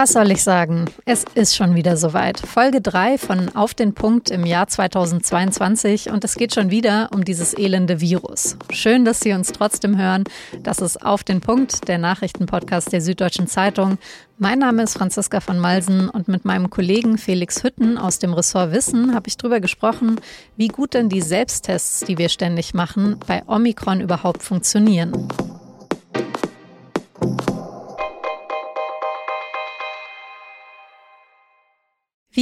[0.00, 0.86] Was soll ich sagen?
[1.04, 2.40] Es ist schon wieder soweit.
[2.40, 7.22] Folge 3 von Auf den Punkt im Jahr 2022 und es geht schon wieder um
[7.22, 8.56] dieses elende Virus.
[8.70, 10.24] Schön, dass Sie uns trotzdem hören.
[10.62, 13.98] Das ist Auf den Punkt, der Nachrichtenpodcast der Süddeutschen Zeitung.
[14.38, 18.72] Mein Name ist Franziska von Malsen und mit meinem Kollegen Felix Hütten aus dem Ressort
[18.72, 20.18] Wissen habe ich darüber gesprochen,
[20.56, 25.28] wie gut denn die Selbsttests, die wir ständig machen, bei Omikron überhaupt funktionieren.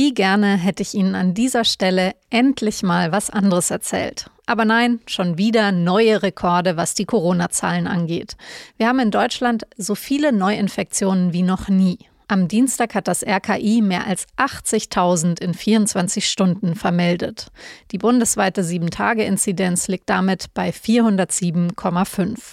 [0.01, 4.30] Wie gerne hätte ich Ihnen an dieser Stelle endlich mal was anderes erzählt.
[4.47, 8.37] Aber nein, schon wieder neue Rekorde, was die Corona-Zahlen angeht.
[8.77, 11.98] Wir haben in Deutschland so viele Neuinfektionen wie noch nie.
[12.29, 17.48] Am Dienstag hat das RKI mehr als 80.000 in 24 Stunden vermeldet.
[17.91, 22.53] Die bundesweite 7-Tage-Inzidenz liegt damit bei 407,5.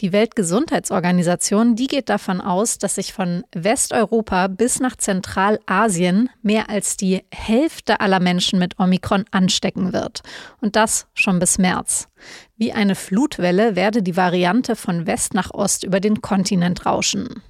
[0.00, 6.96] Die Weltgesundheitsorganisation, die geht davon aus, dass sich von Westeuropa bis nach Zentralasien mehr als
[6.96, 10.22] die Hälfte aller Menschen mit Omikron anstecken wird.
[10.60, 12.08] Und das schon bis März.
[12.56, 17.42] Wie eine Flutwelle werde die Variante von West nach Ost über den Kontinent rauschen.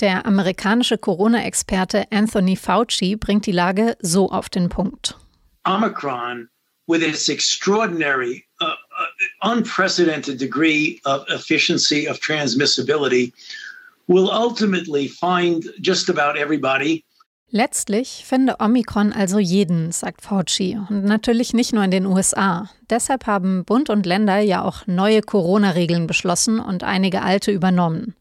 [0.00, 5.16] Der amerikanische Corona-Experte Anthony Fauci bringt die Lage so auf den Punkt.
[5.64, 6.48] Omicron
[6.86, 8.74] with its extraordinary, uh,
[9.42, 13.32] unprecedented degree of efficiency of transmissibility
[14.06, 17.04] will ultimately find just about everybody.
[17.54, 20.78] Letztlich finde Omikron also jeden, sagt Fauci.
[20.88, 22.70] Und natürlich nicht nur in den USA.
[22.88, 28.14] Deshalb haben Bund und Länder ja auch neue Corona-Regeln beschlossen und einige alte übernommen.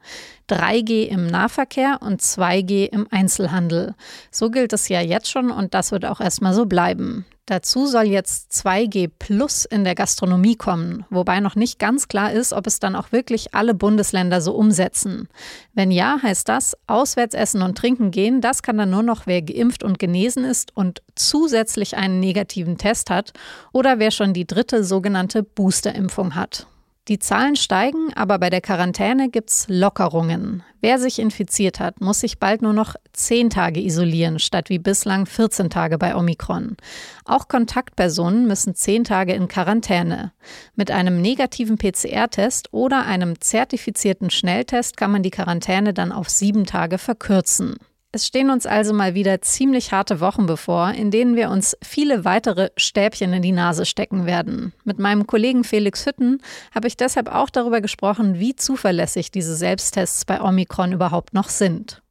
[0.51, 3.95] 3G im Nahverkehr und 2G im Einzelhandel.
[4.31, 7.25] So gilt es ja jetzt schon und das wird auch erstmal so bleiben.
[7.51, 12.53] Dazu soll jetzt 2G Plus in der Gastronomie kommen, wobei noch nicht ganz klar ist,
[12.53, 15.27] ob es dann auch wirklich alle Bundesländer so umsetzen.
[15.73, 19.41] Wenn ja, heißt das, auswärts essen und trinken gehen, das kann dann nur noch wer
[19.41, 23.33] geimpft und genesen ist und zusätzlich einen negativen Test hat
[23.73, 26.67] oder wer schon die dritte sogenannte Boosterimpfung hat.
[27.11, 30.63] Die Zahlen steigen, aber bei der Quarantäne gibt es Lockerungen.
[30.79, 35.25] Wer sich infiziert hat, muss sich bald nur noch 10 Tage isolieren, statt wie bislang
[35.25, 36.77] 14 Tage bei Omikron.
[37.25, 40.31] Auch Kontaktpersonen müssen 10 Tage in Quarantäne.
[40.75, 46.65] Mit einem negativen PCR-Test oder einem zertifizierten Schnelltest kann man die Quarantäne dann auf sieben
[46.65, 47.75] Tage verkürzen.
[48.13, 52.25] Es stehen uns also mal wieder ziemlich harte Wochen bevor, in denen wir uns viele
[52.25, 54.73] weitere Stäbchen in die Nase stecken werden.
[54.83, 56.41] Mit meinem Kollegen Felix Hütten
[56.75, 62.01] habe ich deshalb auch darüber gesprochen, wie zuverlässig diese Selbsttests bei Omikron überhaupt noch sind.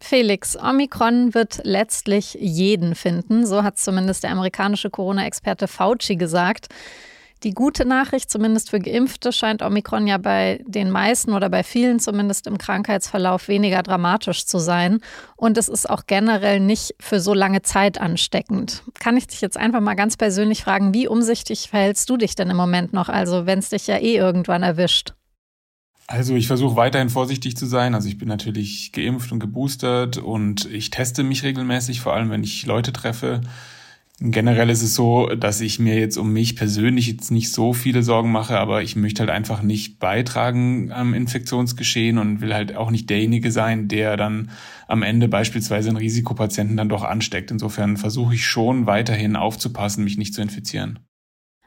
[0.00, 6.68] Felix, Omikron wird letztlich jeden finden, so hat zumindest der amerikanische Corona-Experte Fauci gesagt.
[7.42, 11.98] Die gute Nachricht, zumindest für Geimpfte, scheint Omikron ja bei den meisten oder bei vielen
[11.98, 15.00] zumindest im Krankheitsverlauf weniger dramatisch zu sein.
[15.36, 18.82] Und es ist auch generell nicht für so lange Zeit ansteckend.
[18.98, 22.50] Kann ich dich jetzt einfach mal ganz persönlich fragen, wie umsichtig verhältst du dich denn
[22.50, 23.08] im Moment noch?
[23.08, 25.14] Also, wenn es dich ja eh irgendwann erwischt.
[26.10, 27.94] Also ich versuche weiterhin vorsichtig zu sein.
[27.94, 32.42] Also ich bin natürlich geimpft und geboostert und ich teste mich regelmäßig, vor allem wenn
[32.42, 33.42] ich Leute treffe.
[34.22, 38.02] Generell ist es so, dass ich mir jetzt um mich persönlich jetzt nicht so viele
[38.02, 42.90] Sorgen mache, aber ich möchte halt einfach nicht beitragen am Infektionsgeschehen und will halt auch
[42.90, 44.50] nicht derjenige sein, der dann
[44.88, 47.50] am Ende beispielsweise einen Risikopatienten dann doch ansteckt.
[47.50, 50.98] Insofern versuche ich schon weiterhin aufzupassen, mich nicht zu infizieren.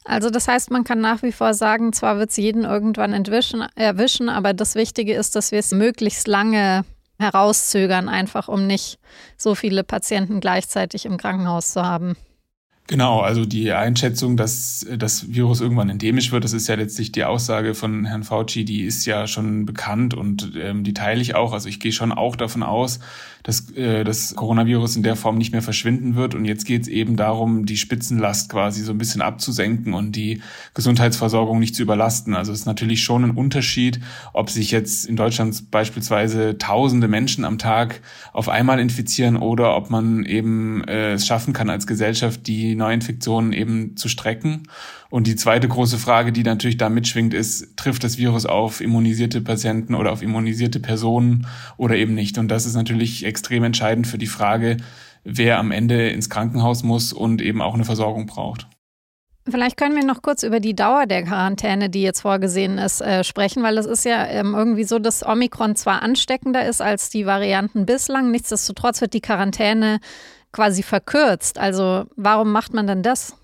[0.05, 4.29] Also das heißt, man kann nach wie vor sagen, zwar wird es jeden irgendwann erwischen,
[4.29, 6.85] aber das Wichtige ist, dass wir es möglichst lange
[7.17, 8.99] herauszögern, einfach um nicht
[9.37, 12.15] so viele Patienten gleichzeitig im Krankenhaus zu haben.
[12.87, 17.23] Genau, also die Einschätzung, dass das Virus irgendwann endemisch wird, das ist ja letztlich die
[17.23, 21.53] Aussage von Herrn Fauci, die ist ja schon bekannt und ähm, die teile ich auch.
[21.53, 22.99] Also ich gehe schon auch davon aus,
[23.43, 26.33] dass äh, das Coronavirus in der Form nicht mehr verschwinden wird.
[26.33, 30.41] Und jetzt geht es eben darum, die Spitzenlast quasi so ein bisschen abzusenken und die
[30.73, 32.35] Gesundheitsversorgung nicht zu überlasten.
[32.35, 33.99] Also es ist natürlich schon ein Unterschied,
[34.31, 39.89] ob sich jetzt in Deutschland beispielsweise tausende Menschen am Tag auf einmal infizieren oder ob
[39.89, 44.63] man eben äh, es schaffen kann als Gesellschaft, die die Neuinfektionen eben zu strecken.
[45.11, 49.41] Und die zweite große Frage, die natürlich da mitschwingt, ist, trifft das Virus auf immunisierte
[49.41, 51.45] Patienten oder auf immunisierte Personen
[51.77, 52.39] oder eben nicht?
[52.39, 54.77] Und das ist natürlich extrem entscheidend für die Frage,
[55.23, 58.67] wer am Ende ins Krankenhaus muss und eben auch eine Versorgung braucht.
[59.47, 63.23] Vielleicht können wir noch kurz über die Dauer der Quarantäne, die jetzt vorgesehen ist, äh,
[63.23, 67.25] sprechen, weil es ist ja ähm, irgendwie so, dass Omikron zwar ansteckender ist als die
[67.25, 69.99] Varianten bislang, nichtsdestotrotz wird die Quarantäne
[70.53, 71.57] quasi verkürzt.
[71.57, 73.35] Also warum macht man denn das?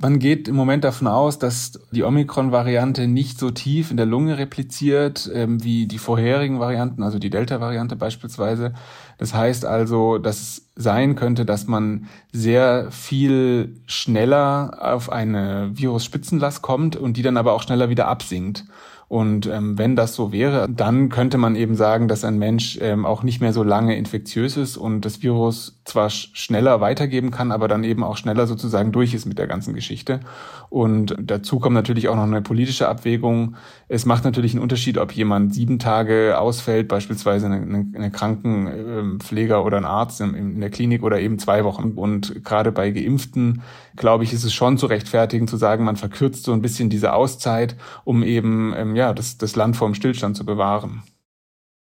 [0.00, 4.38] Man geht im Moment davon aus, dass die Omikron-Variante nicht so tief in der Lunge
[4.38, 8.74] repliziert ähm, wie die vorherigen Varianten, also die Delta-Variante beispielsweise.
[9.18, 16.62] Das heißt also, dass es sein könnte, dass man sehr viel schneller auf eine Virusspitzenlast
[16.62, 18.66] kommt und die dann aber auch schneller wieder absinkt.
[19.08, 23.06] Und ähm, wenn das so wäre, dann könnte man eben sagen, dass ein Mensch ähm,
[23.06, 27.50] auch nicht mehr so lange infektiös ist und das Virus zwar sch schneller weitergeben kann,
[27.50, 30.20] aber dann eben auch schneller sozusagen durch ist mit der ganzen Geschichte.
[30.68, 33.56] Und dazu kommt natürlich auch noch eine politische Abwägung.
[33.88, 39.78] Es macht natürlich einen Unterschied, ob jemand sieben Tage ausfällt, beispielsweise eine, eine Krankenpfleger oder
[39.78, 41.92] ein Arzt in, in der Klinik oder eben zwei Wochen.
[41.92, 43.62] Und gerade bei Geimpften,
[43.96, 47.14] glaube ich, ist es schon zu rechtfertigen, zu sagen, man verkürzt so ein bisschen diese
[47.14, 51.02] Auszeit, um eben ähm, ja, das, das Land vor dem Stillstand zu bewahren.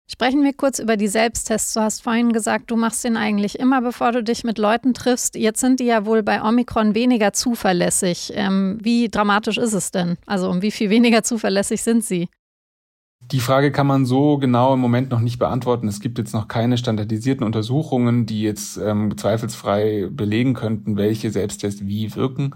[0.07, 1.73] Sprechen wir kurz über die Selbsttests.
[1.73, 5.35] Du hast vorhin gesagt, du machst den eigentlich immer, bevor du dich mit Leuten triffst.
[5.35, 8.31] Jetzt sind die ja wohl bei Omikron weniger zuverlässig.
[8.35, 10.17] Ähm, wie dramatisch ist es denn?
[10.27, 12.27] Also um wie viel weniger zuverlässig sind sie?
[13.31, 15.87] Die Frage kann man so genau im Moment noch nicht beantworten.
[15.87, 21.87] Es gibt jetzt noch keine standardisierten Untersuchungen, die jetzt ähm, zweifelsfrei belegen könnten, welche Selbsttests
[21.87, 22.53] wie wirken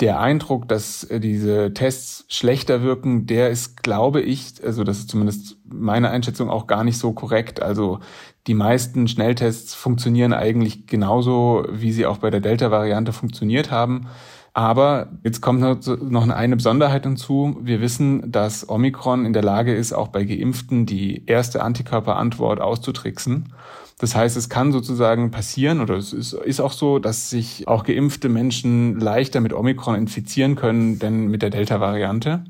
[0.00, 5.10] der Eindruck, dass äh, diese Tests schlechter wirken, der ist, glaube ich, also das ist
[5.10, 7.62] zumindest meine Einschätzung auch gar nicht so korrekt.
[7.62, 8.00] Also
[8.46, 14.08] die meisten Schnelltests funktionieren eigentlich genauso, wie sie auch bei der Delta-Variante funktioniert haben.
[14.54, 17.58] Aber jetzt kommt noch eine Besonderheit hinzu.
[17.62, 23.54] Wir wissen, dass Omikron in der Lage ist, auch bei Geimpften die erste Antikörperantwort auszutricksen.
[23.98, 28.28] Das heißt, es kann sozusagen passieren oder es ist, auch so, dass sich auch geimpfte
[28.28, 32.44] Menschen leichter mit Omikron infizieren können, denn mit der Delta-Variante.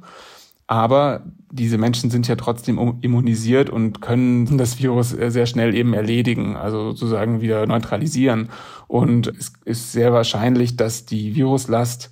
[0.72, 1.20] Aber
[1.50, 6.92] diese Menschen sind ja trotzdem immunisiert und können das Virus sehr schnell eben erledigen, also
[6.92, 8.48] sozusagen wieder neutralisieren.
[8.88, 12.10] Und es ist sehr wahrscheinlich, dass die Viruslast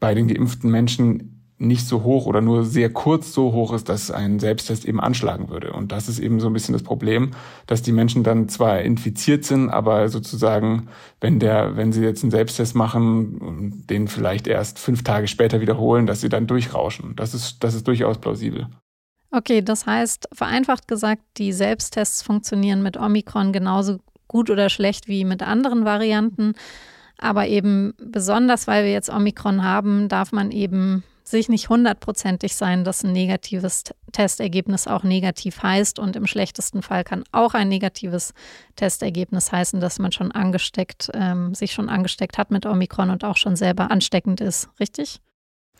[0.00, 4.10] bei den geimpften Menschen nicht so hoch oder nur sehr kurz so hoch ist, dass
[4.10, 5.72] ein Selbsttest eben anschlagen würde.
[5.72, 7.32] Und das ist eben so ein bisschen das Problem,
[7.66, 10.88] dass die Menschen dann zwar infiziert sind, aber sozusagen,
[11.20, 15.60] wenn der, wenn sie jetzt einen Selbsttest machen und den vielleicht erst fünf Tage später
[15.60, 17.16] wiederholen, dass sie dann durchrauschen.
[17.16, 18.68] Das ist, das ist durchaus plausibel.
[19.30, 25.24] Okay, das heißt, vereinfacht gesagt, die Selbsttests funktionieren mit Omikron genauso gut oder schlecht wie
[25.24, 26.54] mit anderen Varianten.
[27.18, 32.84] Aber eben besonders, weil wir jetzt Omikron haben, darf man eben sich nicht hundertprozentig sein,
[32.84, 35.98] dass ein negatives Testergebnis auch negativ heißt.
[35.98, 38.34] Und im schlechtesten Fall kann auch ein negatives
[38.76, 43.36] Testergebnis heißen, dass man schon angesteckt, ähm, sich schon angesteckt hat mit Omikron und auch
[43.36, 44.68] schon selber ansteckend ist.
[44.80, 45.20] Richtig?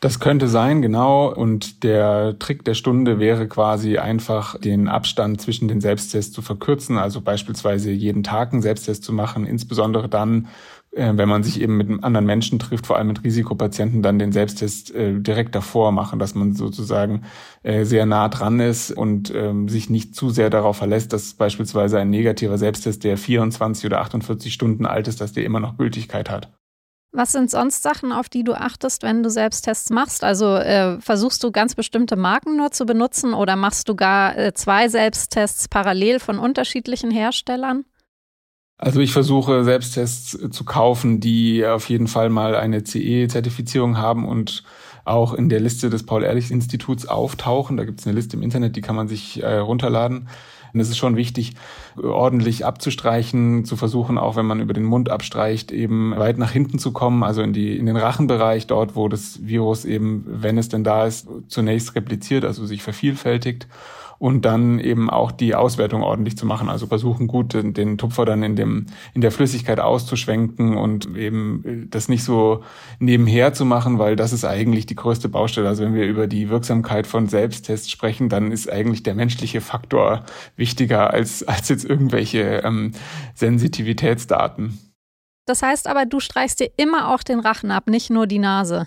[0.00, 1.33] Das könnte sein, genau.
[1.33, 6.99] Und der Trick der Stunde wäre quasi einfach den Abstand zwischen den Selbsttests zu verkürzen,
[6.99, 10.47] also beispielsweise jeden Tag einen Selbsttest zu machen, insbesondere dann,
[10.93, 14.32] äh, wenn man sich eben mit anderen Menschen trifft, vor allem mit Risikopatienten, dann den
[14.32, 17.23] Selbsttest äh, direkt davor machen, dass man sozusagen
[17.62, 21.99] äh, sehr nah dran ist und ähm, sich nicht zu sehr darauf verlässt, dass beispielsweise
[21.99, 26.31] ein negativer Selbsttest, der 24 oder 48 Stunden alt ist, dass der immer noch Gültigkeit
[26.31, 26.52] hat.
[27.11, 30.23] Was sind sonst Sachen, auf die du achtest, wenn du Selbsttests machst?
[30.25, 34.52] Also äh, versuchst du ganz bestimmte Marken nur zu benutzen oder machst du gar äh,
[34.52, 37.87] zwei Selbsttests parallel von unterschiedlichen Herstellern?
[38.78, 44.62] Also ich versuche Selbsttests zu kaufen, die auf jeden Fall mal eine CE-Zertifizierung haben und
[45.04, 47.76] auch in der Liste des Paul-Ehrlich-Instituts auftauchen.
[47.76, 50.28] Da gibt es eine Liste im Internet, die kann man sich äh, runterladen.
[50.73, 51.54] Und es ist schon wichtig,
[51.97, 56.78] ordentlich abzustreichen, zu versuchen, auch wenn man über den Mund abstreicht, eben weit nach hinten
[56.78, 60.68] zu kommen, also in die, in den Rachenbereich, dort, wo das Virus eben, wenn es
[60.68, 63.66] denn da ist, zunächst repliziert, also sich vervielfältigt
[64.18, 66.68] und dann eben auch die Auswertung ordentlich zu machen.
[66.68, 71.64] Also versuchen gut den, den Tupfer dann in dem in der Flüssigkeit auszuschwenken und eben
[71.64, 72.64] äh, das nicht so
[72.98, 75.68] nebenher zu machen, weil das ist eigentlich die größte Baustelle.
[75.68, 80.25] Also wenn wir über die Wirksamkeit von Selbsttests sprechen, dann ist eigentlich der menschliche Faktor
[80.56, 82.92] wichtiger als als jetzt irgendwelche ähm,
[83.34, 84.78] Sensitivitätsdaten.
[85.46, 88.87] Das heißt aber, du streichst dir immer auch den Rachen ab, nicht nur die Nase.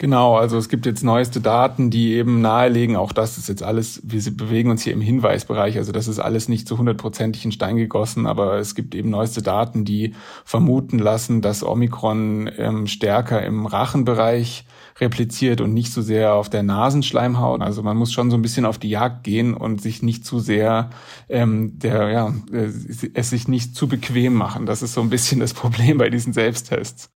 [0.00, 4.00] Genau, also es gibt jetzt neueste Daten, die eben nahelegen, auch das ist jetzt alles,
[4.04, 7.76] wir bewegen uns hier im Hinweisbereich, also das ist alles nicht zu hundertprozentig in Stein
[7.76, 10.14] gegossen, aber es gibt eben neueste Daten, die
[10.44, 14.66] vermuten lassen, dass Omikron ähm, stärker im Rachenbereich
[15.00, 17.60] repliziert und nicht so sehr auf der Nasenschleimhaut.
[17.60, 20.38] Also man muss schon so ein bisschen auf die Jagd gehen und sich nicht zu
[20.38, 20.90] sehr
[21.28, 22.70] ähm, der ja äh,
[23.14, 24.66] es sich nicht zu bequem machen.
[24.66, 27.10] Das ist so ein bisschen das Problem bei diesen Selbsttests.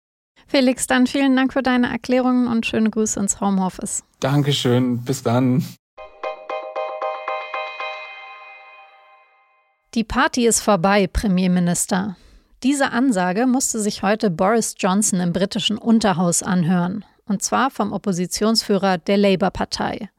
[0.50, 4.04] Felix, dann vielen Dank für deine Erklärungen und schöne Grüße ins Homeoffice.
[4.20, 5.64] Dankeschön, bis dann.
[9.94, 12.16] Die Party ist vorbei, Premierminister.
[12.64, 17.06] Diese Ansage musste sich heute Boris Johnson im britischen Unterhaus anhören.
[17.30, 20.10] Und zwar vom Oppositionsführer der Labour-Partei.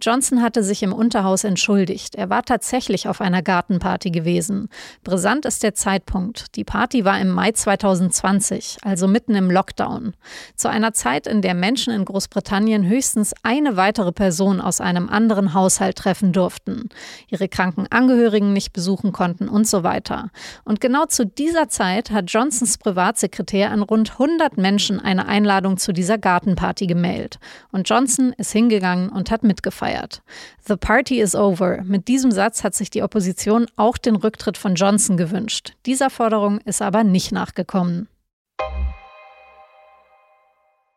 [0.00, 2.14] Johnson hatte sich im Unterhaus entschuldigt.
[2.16, 4.68] Er war tatsächlich auf einer Gartenparty gewesen.
[5.04, 6.56] Brisant ist der Zeitpunkt.
[6.56, 10.14] Die Party war im Mai 2020, also mitten im Lockdown.
[10.56, 15.54] Zu einer Zeit, in der Menschen in Großbritannien höchstens eine weitere Person aus einem anderen
[15.54, 16.88] Haushalt treffen durften,
[17.28, 20.30] ihre kranken Angehörigen nicht besuchen konnten und so weiter.
[20.64, 25.92] Und genau zu dieser Zeit hat Johnsons Privatsekretär an rund 100 Menschen eine Einladung zu
[25.92, 26.53] dieser Gartenparty
[26.86, 27.38] gemailt.
[27.72, 30.22] Und Johnson ist hingegangen und hat mitgefeiert.
[30.66, 31.82] The party is over.
[31.84, 35.74] Mit diesem Satz hat sich die Opposition auch den Rücktritt von Johnson gewünscht.
[35.86, 38.08] Dieser Forderung ist aber nicht nachgekommen.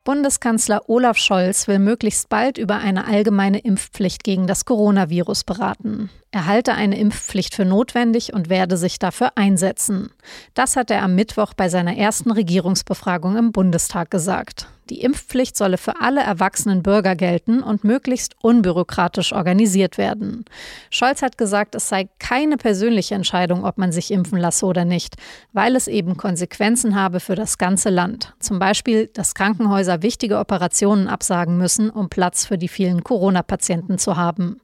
[0.08, 6.10] Bundeskanzler Olaf Scholz will möglichst bald über eine allgemeine Impfpflicht gegen das Coronavirus beraten.
[6.32, 10.12] Er halte eine Impfpflicht für notwendig und werde sich dafür einsetzen.
[10.54, 14.70] Das hat er am Mittwoch bei seiner ersten Regierungsbefragung im Bundestag gesagt.
[14.90, 20.46] Die Impfpflicht solle für alle erwachsenen Bürger gelten und möglichst unbürokratisch organisiert werden.
[20.90, 25.16] Scholz hat gesagt, es sei keine persönliche Entscheidung, ob man sich impfen lasse oder nicht,
[25.52, 28.34] weil es eben Konsequenzen habe für das ganze Land.
[28.40, 34.16] Zum Beispiel, dass Krankenhäuser wichtige Operationen absagen müssen, um Platz für die vielen Corona-Patienten zu
[34.16, 34.62] haben.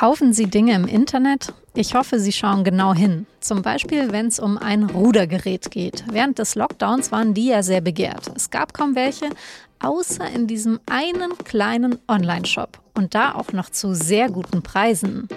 [0.00, 1.52] Kaufen Sie Dinge im Internet?
[1.74, 3.26] Ich hoffe, Sie schauen genau hin.
[3.40, 6.04] Zum Beispiel, wenn es um ein Rudergerät geht.
[6.10, 8.32] Während des Lockdowns waren die ja sehr begehrt.
[8.34, 9.28] Es gab kaum welche,
[9.78, 12.80] außer in diesem einen kleinen Online-Shop.
[12.94, 15.28] Und da auch noch zu sehr guten Preisen.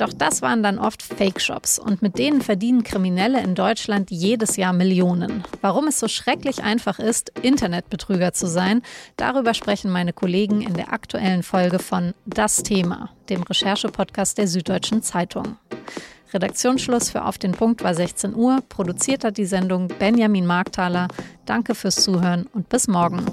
[0.00, 4.72] Doch das waren dann oft Fake-Shops und mit denen verdienen Kriminelle in Deutschland jedes Jahr
[4.72, 5.44] Millionen.
[5.60, 8.80] Warum es so schrecklich einfach ist, Internetbetrüger zu sein,
[9.16, 15.02] darüber sprechen meine Kollegen in der aktuellen Folge von Das Thema, dem Recherche-Podcast der Süddeutschen
[15.02, 15.58] Zeitung.
[16.32, 18.60] Redaktionsschluss für Auf den Punkt war 16 Uhr.
[18.70, 21.08] Produziert hat die Sendung Benjamin Markthaler.
[21.44, 23.26] Danke fürs Zuhören und bis morgen.